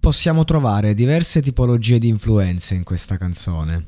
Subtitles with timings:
[0.00, 3.84] Possiamo trovare diverse tipologie di influenze in questa canzone.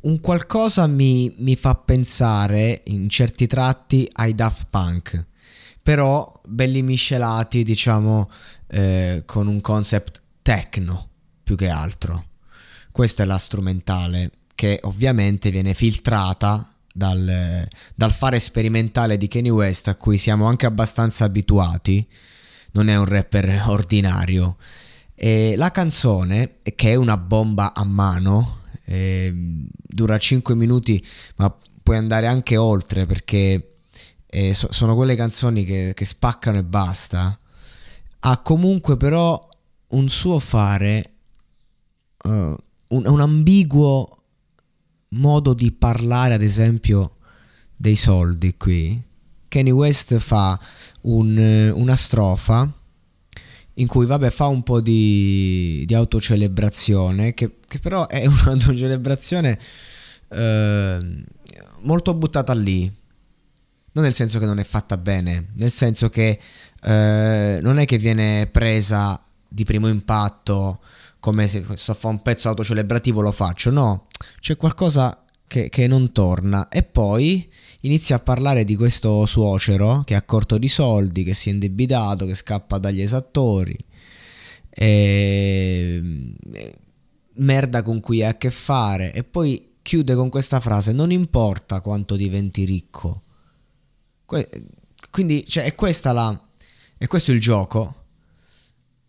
[0.00, 5.24] Un qualcosa mi, mi, fa pensare in certi tratti ai Daft Punk,
[5.82, 8.30] però belli miscelati, diciamo,
[8.68, 11.08] eh, con un concept techno
[11.42, 12.30] più che altro.
[12.90, 19.88] Questa è la strumentale che ovviamente viene filtrata dal, dal fare sperimentale di Kanye West
[19.88, 22.06] a cui siamo anche abbastanza abituati
[22.74, 24.56] non è un rapper ordinario.
[25.14, 29.32] E la canzone, che è una bomba a mano, eh,
[29.72, 31.04] dura 5 minuti,
[31.36, 33.76] ma puoi andare anche oltre perché
[34.26, 37.38] eh, so, sono quelle canzoni che, che spaccano e basta.
[38.26, 39.38] Ha comunque però
[39.88, 41.10] un suo fare,
[42.24, 42.56] uh, un,
[42.88, 44.08] un ambiguo
[45.10, 47.16] modo di parlare, ad esempio,
[47.76, 49.12] dei soldi qui
[49.54, 50.58] Kanye West fa
[51.02, 52.68] un, una strofa
[53.74, 59.56] in cui vabbè fa un po' di, di autocelebrazione che, che, però è un'autocelebrazione
[60.30, 61.24] eh,
[61.82, 62.92] molto buttata lì.
[63.92, 66.36] Non nel senso che non è fatta bene nel senso che
[66.82, 70.80] eh, non è che viene presa di primo impatto
[71.20, 73.70] come se sto a fare un pezzo autocelebrativo lo faccio.
[73.70, 74.08] No
[74.40, 76.68] c'è qualcosa che, che non torna.
[76.68, 77.48] E poi
[77.80, 81.52] inizia a parlare di questo suocero che è a corto di soldi, che si è
[81.52, 83.76] indebitato, che scappa dagli esattori,
[84.70, 86.02] e...
[87.34, 89.12] merda con cui ha a che fare.
[89.12, 93.22] E poi chiude con questa frase non importa quanto diventi ricco.
[95.10, 96.48] Quindi cioè, è questa la...
[96.96, 98.02] è questo il gioco.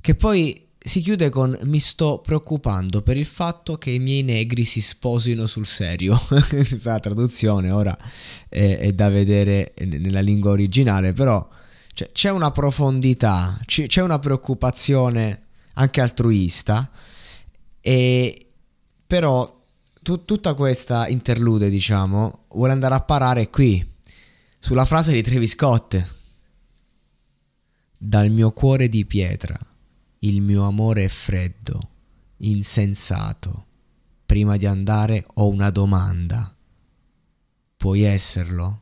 [0.00, 4.64] Che poi si chiude con mi sto preoccupando per il fatto che i miei negri
[4.64, 6.16] si sposino sul serio.
[6.48, 7.96] Questa traduzione ora
[8.48, 11.46] è, è, da vedere nella lingua originale, però
[11.92, 15.40] cioè, c'è una profondità, c'è una preoccupazione
[15.74, 16.88] anche altruista,
[17.80, 18.46] e
[19.08, 19.64] però
[20.02, 23.84] tu, tutta questa interlude, diciamo, vuole andare a parare qui,
[24.56, 26.14] sulla frase di Travis Scott.
[27.98, 29.58] Dal mio cuore di pietra
[30.28, 31.90] il mio amore è freddo,
[32.38, 33.64] insensato.
[34.26, 36.54] Prima di andare ho una domanda.
[37.76, 38.80] Puoi esserlo?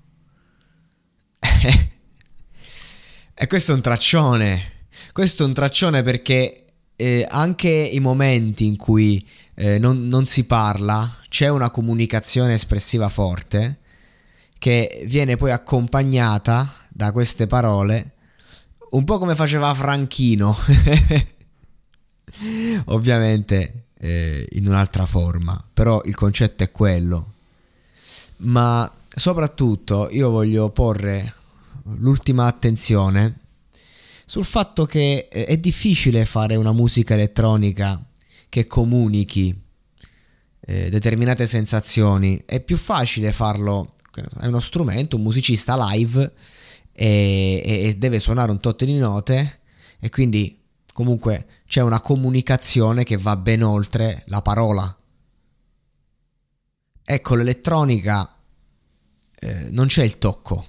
[3.34, 4.72] e questo è un traccione.
[5.12, 6.64] Questo è un traccione perché
[6.96, 9.24] eh, anche i momenti in cui
[9.54, 13.80] eh, non, non si parla, c'è una comunicazione espressiva forte
[14.58, 18.14] che viene poi accompagnata da queste parole
[18.94, 20.56] un po' come faceva Franchino,
[22.86, 27.32] ovviamente eh, in un'altra forma, però il concetto è quello.
[28.38, 31.34] Ma soprattutto io voglio porre
[31.98, 33.34] l'ultima attenzione
[34.26, 38.02] sul fatto che eh, è difficile fare una musica elettronica
[38.48, 39.62] che comunichi
[40.66, 43.94] eh, determinate sensazioni, è più facile farlo,
[44.40, 46.32] è uno strumento, un musicista live
[46.92, 49.60] e, e deve suonare un tot di note
[50.00, 50.58] e quindi
[50.92, 54.96] comunque c'è una comunicazione che va ben oltre la parola.
[57.02, 58.32] Ecco, l'elettronica
[59.34, 60.68] eh, non c'è il tocco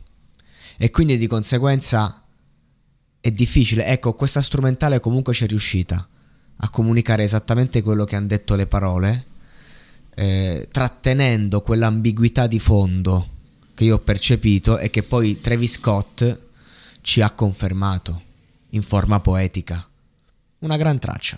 [0.77, 2.23] e quindi di conseguenza
[3.19, 3.85] è difficile.
[3.85, 6.07] Ecco, questa strumentale comunque c'è riuscita
[6.55, 9.25] a comunicare esattamente quello che hanno detto le parole
[10.15, 13.29] eh, trattenendo quell'ambiguità di fondo
[13.75, 16.41] che io ho percepito e che poi Travis Scott
[17.01, 18.23] ci ha confermato
[18.69, 19.87] in forma poetica.
[20.65, 21.37] Una gran traccia.